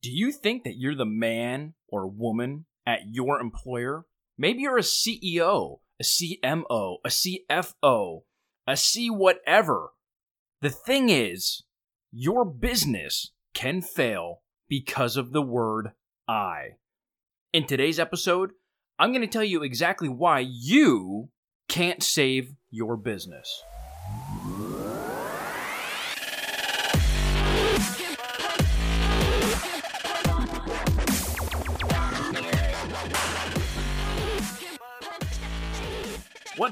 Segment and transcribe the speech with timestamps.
[0.00, 4.04] Do you think that you're the man or woman at your employer?
[4.36, 8.20] Maybe you're a CEO, a CMO, a CFO,
[8.66, 9.90] a C whatever.
[10.60, 11.64] The thing is,
[12.12, 15.90] your business can fail because of the word
[16.28, 16.76] I.
[17.52, 18.52] In today's episode,
[19.00, 21.30] I'm going to tell you exactly why you
[21.68, 23.64] can't save your business.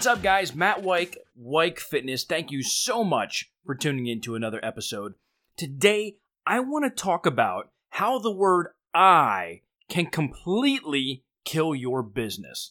[0.07, 0.55] What's up, guys?
[0.55, 2.23] Matt Weik, Weik Fitness.
[2.23, 5.15] Thank you so much for tuning in to another episode.
[5.57, 12.71] Today, I want to talk about how the word I can completely kill your business.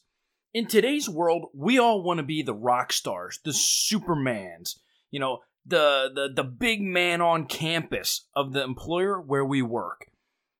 [0.53, 4.77] In today's world, we all want to be the rock stars, the supermans,
[5.11, 10.05] you know, the, the, the big man on campus of the employer where we work.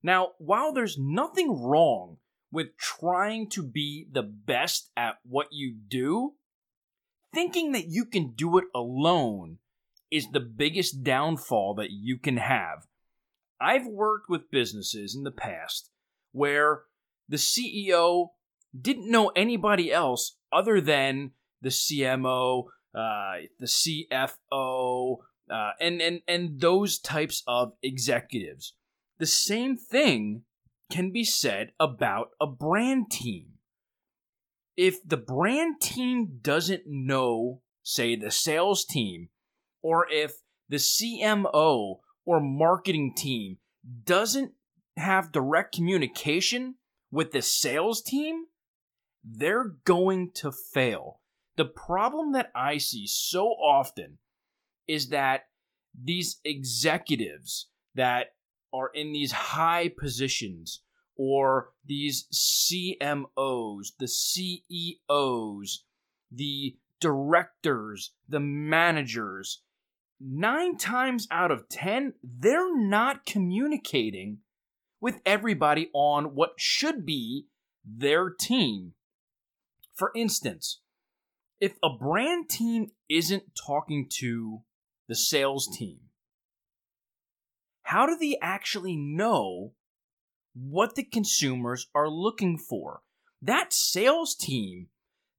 [0.04, 2.18] Now, while there's nothing wrong
[2.52, 6.34] with trying to be the best at what you do,
[7.36, 9.58] thinking that you can do it alone
[10.10, 12.88] is the biggest downfall that you can have.
[13.60, 15.92] I've worked with businesses in the past
[16.32, 16.84] where
[17.28, 18.30] the CEO
[18.80, 25.18] didn't know anybody else other than the CMO, uh, the CFO,
[25.50, 28.76] uh, and, and, and those types of executives.
[29.18, 30.44] The same thing
[30.90, 33.55] can be said about a brand team
[34.78, 39.30] if the brand team doesn't know, say, the sales team,
[39.82, 43.58] or if the CMO or marketing team
[44.04, 44.52] doesn't
[44.98, 46.76] have direct communication
[47.12, 48.46] with the sales team,
[49.24, 51.22] they're going to fail.
[51.56, 54.18] The problem that I see so often
[54.88, 55.44] is that
[55.98, 58.34] these executives that
[58.74, 60.82] are in these high positions
[61.16, 65.84] or these CMOs, the CEOs,
[66.32, 69.62] the directors, the managers,
[70.20, 74.40] nine times out of ten, they're not communicating
[75.02, 77.48] with everybody on what should be
[77.86, 78.94] their team.
[79.94, 80.82] For instance,
[81.60, 84.62] if a brand team isn't talking to
[85.08, 86.00] the sales team,
[87.84, 89.74] how do they actually know
[90.56, 93.02] what the consumers are looking for.
[93.42, 94.88] That sales team,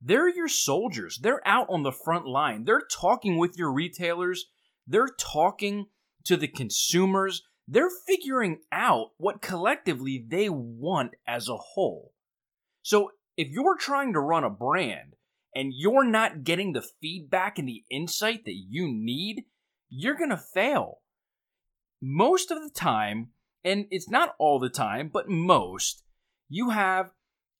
[0.00, 1.18] they're your soldiers.
[1.20, 2.64] They're out on the front line.
[2.64, 4.46] They're talking with your retailers.
[4.86, 5.86] They're talking
[6.24, 7.42] to the consumers.
[7.66, 12.12] They're figuring out what collectively they want as a whole.
[12.82, 15.14] So if you're trying to run a brand
[15.54, 19.44] and you're not getting the feedback and the insight that you need,
[19.88, 20.98] you're going to fail.
[22.00, 23.30] Most of the time,
[23.66, 26.04] and it's not all the time, but most,
[26.48, 27.10] you have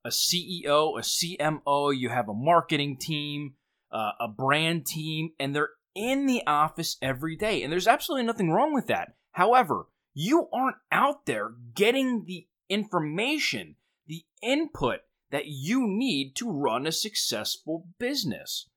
[0.05, 3.55] a CEO, a CMO, you have a marketing team,
[3.91, 7.63] uh, a brand team, and they're in the office every day.
[7.63, 9.15] And there's absolutely nothing wrong with that.
[9.33, 13.75] However, you aren't out there getting the information,
[14.07, 15.01] the input
[15.33, 18.69] that you need to run a successful business.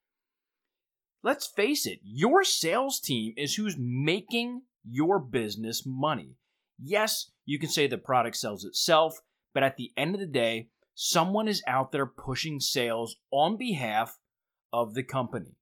[1.21, 6.37] Let's face it, your sales team is who's making your business money.
[6.81, 9.19] Yes, you can say the product sells itself,
[9.53, 14.17] but at the end of the day, someone is out there pushing sales on behalf
[14.71, 15.55] of the company.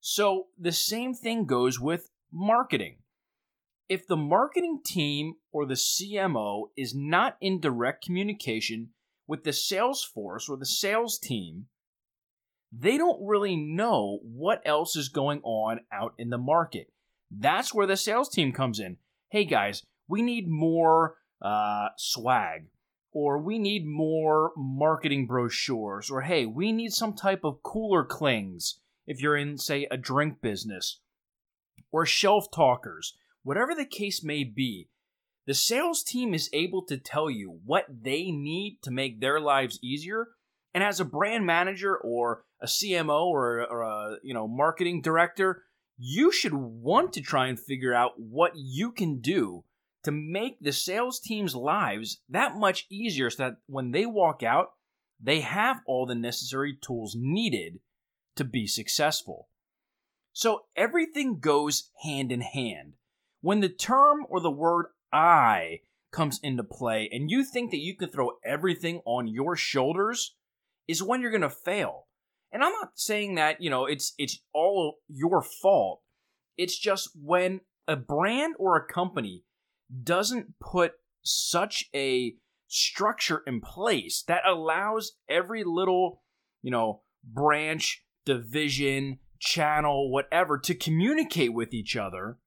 [0.00, 2.98] So the same thing goes with marketing.
[3.88, 8.90] If the marketing team or the CMO is not in direct communication
[9.26, 11.66] with the sales force or the sales team,
[12.70, 16.92] they don't really know what else is going on out in the market.
[17.30, 18.98] That's where the sales team comes in.
[19.30, 22.66] Hey guys, we need more uh, swag,
[23.12, 28.80] or we need more marketing brochures, or hey, we need some type of cooler clings
[29.06, 31.00] if you're in, say, a drink business,
[31.92, 34.88] or shelf talkers, whatever the case may be.
[35.46, 39.78] The sales team is able to tell you what they need to make their lives
[39.82, 40.28] easier.
[40.74, 45.62] And as a brand manager or a CMO or, or a you know marketing director,
[45.96, 49.64] you should want to try and figure out what you can do
[50.08, 54.68] to make the sales team's lives that much easier so that when they walk out,
[55.20, 57.80] they have all the necessary tools needed
[58.34, 59.50] to be successful.
[60.32, 62.94] So everything goes hand in hand.
[63.42, 67.94] When the term or the word I comes into play and you think that you
[67.94, 70.36] can throw everything on your shoulders,
[70.86, 72.06] is when you're going to fail.
[72.50, 76.00] And I'm not saying that, you know, it's it's all your fault.
[76.56, 79.44] It's just when a brand or a company
[80.02, 80.92] doesn't put
[81.22, 82.34] such a
[82.68, 86.22] structure in place that allows every little,
[86.62, 92.38] you know, branch, division, channel, whatever to communicate with each other,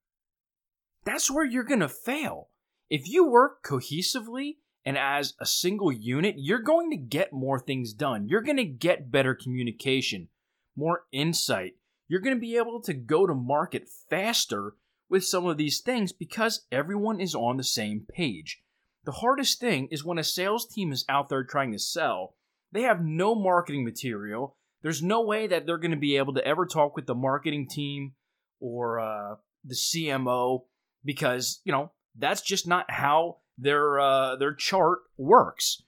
[1.04, 2.50] that's where you're going to fail.
[2.90, 7.94] If you work cohesively and as a single unit, you're going to get more things
[7.94, 8.28] done.
[8.28, 10.28] You're going to get better communication,
[10.76, 11.74] more insight.
[12.08, 14.74] You're going to be able to go to market faster
[15.12, 18.62] with some of these things because everyone is on the same page.
[19.04, 22.36] The hardest thing is when a sales team is out there trying to sell,
[22.72, 24.56] they have no marketing material.
[24.81, 27.68] There's no way that they're going to be able to ever talk with the marketing
[27.68, 28.13] team
[28.62, 29.36] or uh,
[29.66, 30.63] the CMO
[31.04, 35.84] because, you know, that's just not how their uh, their chart works.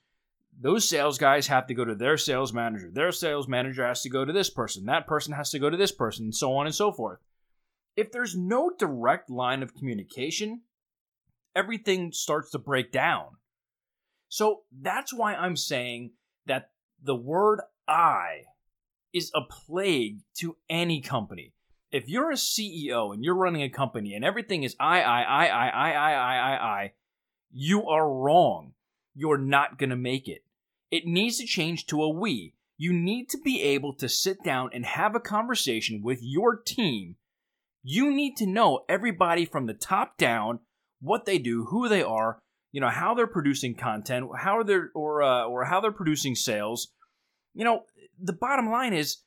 [0.60, 2.90] Those sales guys have to go to their sales manager.
[2.92, 4.84] Their sales manager has to go to this person.
[4.84, 7.18] That person has to go to this person, and so on and so forth.
[7.96, 10.62] If there's no direct line of communication,
[11.54, 13.36] everything starts to break down.
[14.28, 16.12] So that's why I'm saying
[16.46, 16.70] that
[17.02, 18.42] the word I
[19.12, 21.52] is a plague to any company.
[21.92, 25.46] If you're a CEO and you're running a company and everything is I, I, I,
[25.46, 26.92] I, I, I, I, I, I,
[27.52, 28.72] you are wrong.
[29.14, 30.42] You're not going to make it.
[30.90, 32.54] It needs to change to a we.
[32.76, 37.14] You need to be able to sit down and have a conversation with your team.
[37.84, 40.60] You need to know everybody from the top down,
[41.00, 42.38] what they do, who they are,
[42.72, 46.88] you know, how they're producing content, how they're or uh, or how they're producing sales.
[47.52, 47.82] You know,
[48.20, 49.18] the bottom line is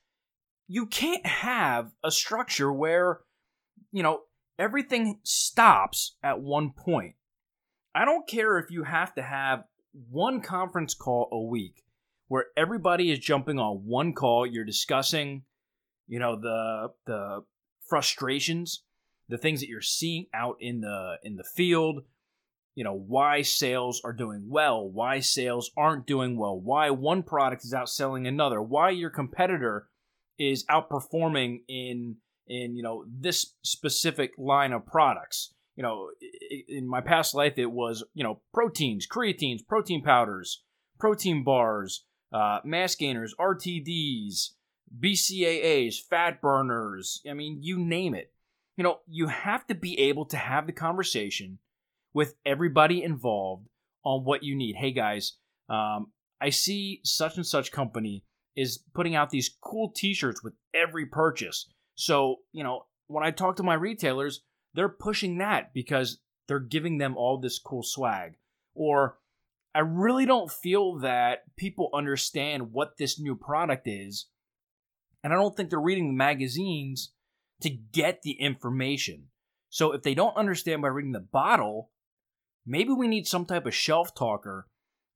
[0.66, 3.20] you can't have a structure where
[3.92, 4.22] you know
[4.58, 7.14] everything stops at one point.
[7.94, 9.64] I don't care if you have to have
[10.10, 11.84] one conference call a week
[12.28, 15.44] where everybody is jumping on one call, you're discussing,
[16.06, 17.44] you know, the the
[17.88, 18.82] frustrations,
[19.28, 22.02] the things that you're seeing out in the in the field,
[22.74, 27.64] you know, why sales are doing well, why sales aren't doing well, why one product
[27.64, 29.88] is outselling another, why your competitor
[30.38, 35.54] is outperforming in in you know this specific line of products.
[35.76, 36.10] You know,
[36.68, 40.64] in my past life, it was, you know, proteins, creatines, protein powders,
[40.98, 44.50] protein bars, uh, mass gainers, RTDs,
[45.00, 47.20] BCAAs, fat burners.
[47.28, 48.32] I mean, you name it.
[48.76, 51.58] You know, you have to be able to have the conversation
[52.14, 53.68] with everybody involved
[54.04, 54.76] on what you need.
[54.76, 55.34] Hey, guys,
[55.68, 58.24] um, I see such and such company
[58.56, 61.66] is putting out these cool t shirts with every purchase.
[61.94, 64.42] So, you know, when I talk to my retailers,
[64.74, 68.36] they're pushing that because they're giving them all this cool swag.
[68.74, 69.18] Or
[69.74, 74.26] I really don't feel that people understand what this new product is.
[75.22, 77.12] And I don't think they're reading the magazines
[77.62, 79.24] to get the information.
[79.68, 81.90] So if they don't understand by reading the bottle,
[82.66, 84.68] maybe we need some type of shelf talker,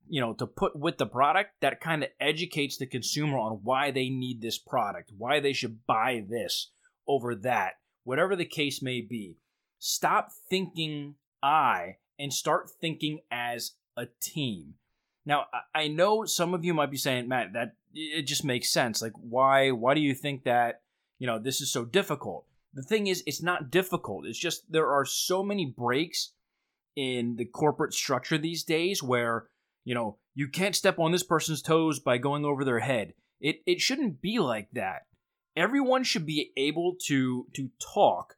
[0.08, 3.90] you know, to put with the product that kind of educates the consumer on why
[3.90, 6.72] they need this product, why they should buy this
[7.06, 7.74] over that,
[8.04, 9.36] whatever the case may be.
[9.78, 14.74] Stop thinking I and start thinking as a team.
[15.24, 19.00] Now, I know some of you might be saying, Matt, that it just makes sense.
[19.00, 19.70] Like, why?
[19.70, 20.82] Why do you think that?
[21.18, 22.46] You know, this is so difficult.
[22.74, 24.26] The thing is, it's not difficult.
[24.26, 26.32] It's just there are so many breaks
[26.96, 29.46] in the corporate structure these days where
[29.84, 33.14] you know you can't step on this person's toes by going over their head.
[33.40, 35.02] It it shouldn't be like that.
[35.56, 38.34] Everyone should be able to to talk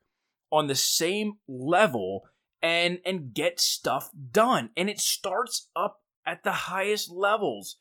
[0.50, 2.24] on the same level
[2.62, 4.70] and and get stuff done.
[4.76, 7.78] And it starts up at the highest levels.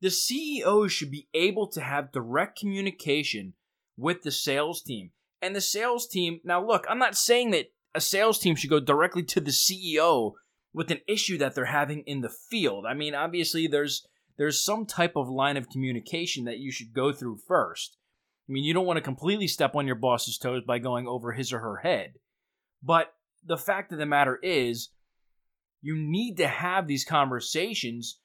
[0.00, 3.54] The CEO should be able to have direct communication
[3.96, 5.10] with the sales team.
[5.40, 8.80] And the sales team, now look, I'm not saying that a sales team should go
[8.80, 10.32] directly to the CEO
[10.72, 12.84] with an issue that they're having in the field.
[12.88, 14.06] I mean, obviously there's
[14.38, 17.98] there's some type of line of communication that you should go through first.
[18.48, 21.32] I mean, you don't want to completely step on your boss's toes by going over
[21.32, 22.14] his or her head.
[22.82, 23.12] But
[23.44, 24.88] the fact of the matter is,
[25.82, 28.18] you need to have these conversations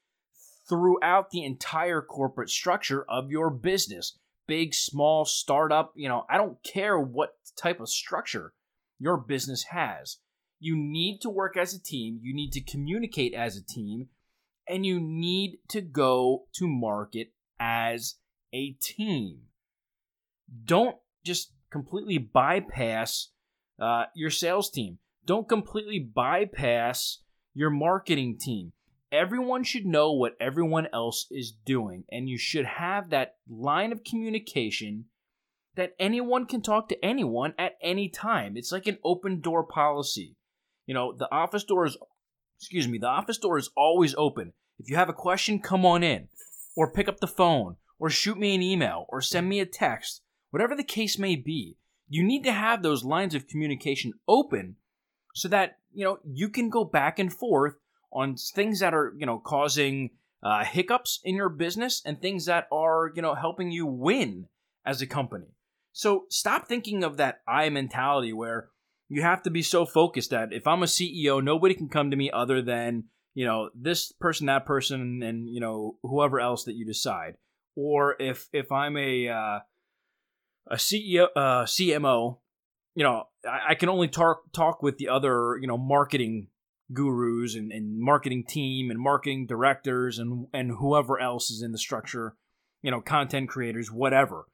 [0.70, 4.18] throughout the entire corporate structure of your business.
[4.48, 8.54] Big, small, startup, you know, I don't care what type of structure
[9.00, 10.18] your business has.
[10.60, 14.08] You need to work as a team, you need to communicate as a team,
[14.68, 18.16] and you need to go to market as
[18.54, 19.48] a team
[20.66, 23.30] don't just completely bypass
[23.80, 25.00] uh, your sales team.
[25.26, 27.20] Don't completely bypass
[27.58, 28.72] your marketing team.
[29.12, 34.04] Everyone should know what everyone else is doing, and you should have that line of
[34.04, 35.06] communication
[35.76, 38.56] that anyone can talk to anyone at any time.
[38.56, 40.36] It's like an open door policy.
[40.86, 41.98] You know, the office door is
[42.60, 44.54] excuse me, the office door is always open.
[44.78, 46.28] If you have a question, come on in,
[46.76, 50.22] or pick up the phone, or shoot me an email, or send me a text,
[50.52, 51.78] whatever the case may be.
[52.08, 54.76] You need to have those lines of communication open
[55.38, 57.76] so that, you know, you can go back and forth
[58.12, 60.10] on things that are, you know, causing
[60.42, 64.48] uh, hiccups in your business and things that are, you know, helping you win
[64.84, 65.46] as a company.
[65.94, 68.70] So stop thinking of that I mentality where
[69.10, 72.18] you have to be so focused that if I'm a CEO, nobody can come to
[72.18, 73.04] me other than,
[73.36, 77.36] you know, this person, that person, and, you know, whoever else that you decide.
[77.76, 79.60] Or if, if I'm a, uh,
[80.66, 82.40] a CEO, uh, CMO,
[82.96, 86.48] you know, I can only talk, talk with the other, you know, marketing
[86.94, 91.78] gurus and, and marketing team and marketing directors and and whoever else is in the
[91.78, 92.36] structure,
[92.82, 94.46] you know, content creators, whatever.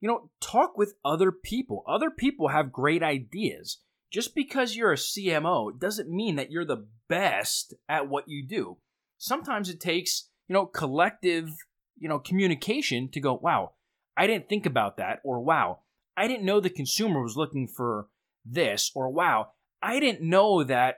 [0.00, 1.82] You know, talk with other people.
[1.86, 3.78] Other people have great ideas.
[4.10, 8.78] Just because you're a CMO doesn't mean that you're the best at what you do.
[9.18, 11.50] Sometimes it takes, you know, collective,
[11.98, 13.72] you know, communication to go, wow,
[14.16, 15.80] I didn't think about that, or wow,
[16.18, 18.08] I didn't know the consumer was looking for
[18.44, 20.96] this, or wow, I didn't know that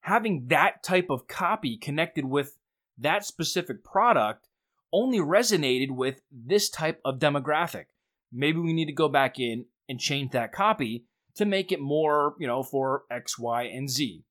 [0.00, 2.58] having that type of copy connected with
[2.98, 4.48] that specific product
[4.92, 7.84] only resonated with this type of demographic.
[8.32, 11.06] Maybe we need to go back in and change that copy
[11.36, 14.24] to make it more, you know, for X, Y, and Z,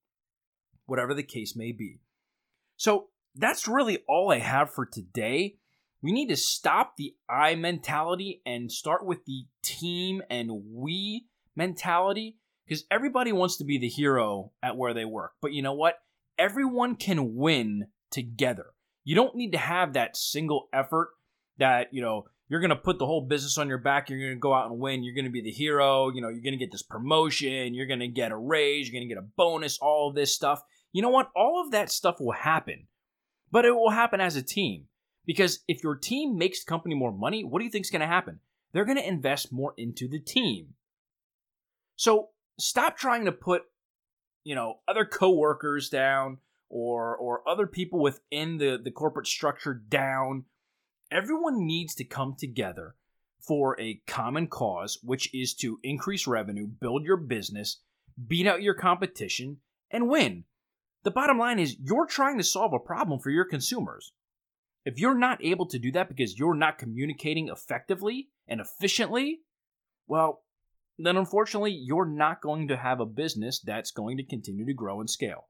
[0.87, 2.01] whatever the case may be.
[2.75, 5.55] So that's really all I have for today.
[6.01, 12.37] We need to stop the I mentality and start with the team and we mentality
[12.65, 15.33] because everybody wants to be the hero at where they work.
[15.41, 15.95] But you know what?
[16.39, 18.67] Everyone can win together.
[19.03, 21.09] You don't need to have that single effort
[21.57, 24.09] that, you know, you're going to put the whole business on your back.
[24.09, 25.03] You're going to go out and win.
[25.03, 26.09] You're going to be the hero.
[26.09, 27.73] You know, you're going to get this promotion.
[27.73, 28.87] You're going to get a raise.
[28.87, 30.61] You're going to get a bonus, all of this stuff.
[30.91, 31.29] You know what?
[31.35, 32.87] All of that stuff will happen,
[33.51, 34.87] but it will happen as a team.
[35.25, 38.01] Because if your team makes the company more money, what do you think is going
[38.01, 38.39] to happen?
[38.73, 40.73] They're going to invest more into the team.
[41.95, 43.63] So stop trying to put,
[44.43, 46.37] you know, other coworkers down
[46.69, 50.45] or or other people within the, the corporate structure down.
[51.11, 52.95] Everyone needs to come together
[53.39, 57.81] for a common cause, which is to increase revenue, build your business,
[58.27, 59.57] beat out your competition,
[59.89, 60.45] and win.
[61.03, 64.13] The bottom line is you're trying to solve a problem for your consumers.
[64.85, 69.41] If you're not able to do that because you're not communicating effectively and efficiently,
[70.07, 70.43] well,
[70.97, 74.99] then unfortunately you're not going to have a business that's going to continue to grow
[74.99, 75.47] and scale.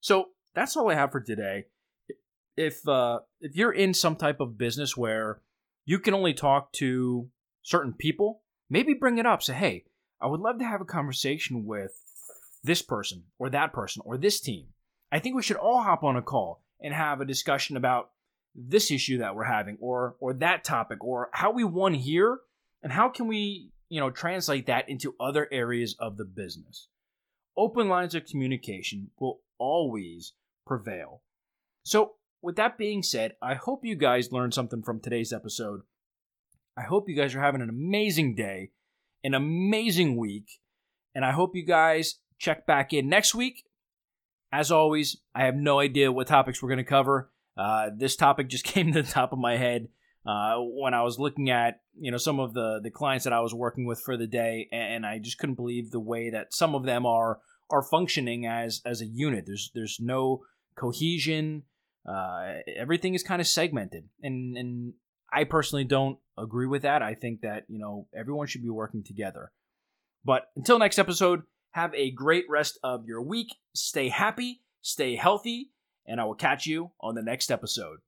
[0.00, 1.64] So that's all I have for today.
[2.56, 5.40] If uh, if you're in some type of business where
[5.84, 7.28] you can only talk to
[7.62, 9.42] certain people, maybe bring it up.
[9.42, 9.84] Say, hey,
[10.20, 11.92] I would love to have a conversation with
[12.64, 14.68] this person or that person or this team.
[15.12, 18.10] I think we should all hop on a call and have a discussion about
[18.56, 22.38] this issue that we're having or or that topic or how we won here
[22.82, 26.88] and how can we you know, translate that into other areas of the business.
[27.56, 30.32] Open lines of communication will always
[30.66, 31.22] prevail.
[31.84, 35.80] So, with that being said, I hope you guys learned something from today's episode.
[36.76, 38.72] I hope you guys are having an amazing day,
[39.24, 40.60] an amazing week,
[41.14, 43.64] and I hope you guys check back in next week.
[44.52, 47.30] As always, I have no idea what topics we're going to cover.
[47.56, 49.88] Uh, this topic just came to the top of my head
[50.26, 53.40] uh, when I was looking at you know some of the the clients that I
[53.40, 56.74] was working with for the day, and I just couldn't believe the way that some
[56.74, 59.44] of them are are functioning as as a unit.
[59.46, 60.42] There's there's no
[60.76, 61.62] cohesion.
[62.08, 64.94] Uh, everything is kind of segmented, and and
[65.32, 67.02] I personally don't agree with that.
[67.02, 69.52] I think that you know everyone should be working together.
[70.24, 73.54] But until next episode, have a great rest of your week.
[73.74, 75.70] Stay happy, stay healthy,
[76.06, 77.98] and I will catch you on the next episode.